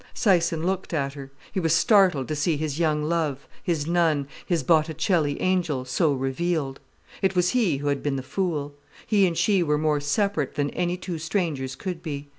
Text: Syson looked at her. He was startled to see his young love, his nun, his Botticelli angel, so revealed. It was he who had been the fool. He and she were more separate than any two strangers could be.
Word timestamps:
Syson 0.15 0.65
looked 0.65 0.95
at 0.95 1.13
her. 1.13 1.31
He 1.51 1.59
was 1.59 1.75
startled 1.75 2.27
to 2.29 2.35
see 2.35 2.57
his 2.57 2.79
young 2.79 3.03
love, 3.03 3.47
his 3.61 3.85
nun, 3.85 4.27
his 4.47 4.63
Botticelli 4.63 5.39
angel, 5.39 5.85
so 5.85 6.11
revealed. 6.11 6.79
It 7.21 7.35
was 7.35 7.49
he 7.51 7.77
who 7.77 7.87
had 7.89 8.01
been 8.01 8.15
the 8.15 8.23
fool. 8.23 8.73
He 9.05 9.27
and 9.27 9.37
she 9.37 9.61
were 9.61 9.77
more 9.77 9.99
separate 9.99 10.55
than 10.55 10.71
any 10.71 10.97
two 10.97 11.19
strangers 11.19 11.75
could 11.75 12.01
be. 12.01 12.29